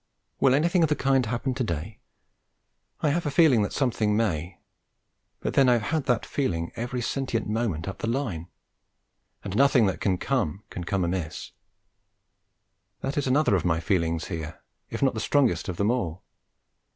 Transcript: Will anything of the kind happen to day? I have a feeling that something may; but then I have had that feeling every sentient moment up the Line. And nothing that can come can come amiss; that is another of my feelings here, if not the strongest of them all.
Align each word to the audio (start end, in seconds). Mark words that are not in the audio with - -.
Will 0.39 0.55
anything 0.55 0.81
of 0.81 0.89
the 0.89 0.95
kind 0.95 1.27
happen 1.27 1.53
to 1.53 1.63
day? 1.63 1.99
I 3.01 3.09
have 3.11 3.27
a 3.27 3.29
feeling 3.29 3.61
that 3.61 3.71
something 3.71 4.17
may; 4.17 4.57
but 5.41 5.53
then 5.53 5.69
I 5.69 5.73
have 5.73 5.81
had 5.91 6.05
that 6.05 6.25
feeling 6.25 6.71
every 6.75 7.01
sentient 7.03 7.47
moment 7.47 7.87
up 7.87 7.99
the 7.99 8.07
Line. 8.07 8.47
And 9.43 9.55
nothing 9.55 9.85
that 9.85 10.01
can 10.01 10.17
come 10.17 10.63
can 10.71 10.85
come 10.85 11.03
amiss; 11.05 11.51
that 13.01 13.15
is 13.15 13.27
another 13.27 13.55
of 13.55 13.63
my 13.63 13.79
feelings 13.79 14.25
here, 14.29 14.63
if 14.89 15.03
not 15.03 15.13
the 15.13 15.19
strongest 15.19 15.69
of 15.69 15.77
them 15.77 15.91
all. 15.91 16.23